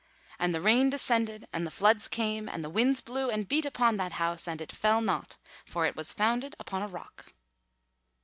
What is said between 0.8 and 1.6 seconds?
descended,